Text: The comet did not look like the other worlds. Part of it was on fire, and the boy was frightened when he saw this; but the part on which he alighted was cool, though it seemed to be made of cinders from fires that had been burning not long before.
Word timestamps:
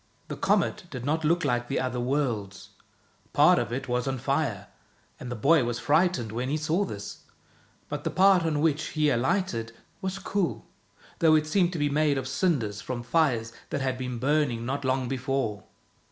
The 0.29 0.35
comet 0.35 0.85
did 0.89 1.05
not 1.05 1.23
look 1.23 1.45
like 1.45 1.67
the 1.67 1.79
other 1.79 1.99
worlds. 1.99 2.69
Part 3.33 3.59
of 3.59 3.71
it 3.71 3.87
was 3.87 4.07
on 4.07 4.17
fire, 4.17 4.65
and 5.19 5.31
the 5.31 5.35
boy 5.35 5.63
was 5.63 5.77
frightened 5.77 6.31
when 6.31 6.49
he 6.49 6.57
saw 6.57 6.85
this; 6.85 7.19
but 7.87 8.03
the 8.03 8.09
part 8.09 8.41
on 8.43 8.61
which 8.61 8.83
he 8.93 9.11
alighted 9.11 9.73
was 10.01 10.17
cool, 10.17 10.65
though 11.19 11.35
it 11.35 11.45
seemed 11.45 11.71
to 11.73 11.77
be 11.77 11.87
made 11.87 12.17
of 12.17 12.27
cinders 12.27 12.81
from 12.81 13.03
fires 13.03 13.53
that 13.69 13.81
had 13.81 13.99
been 13.99 14.17
burning 14.17 14.65
not 14.65 14.83
long 14.83 15.07
before. 15.07 15.65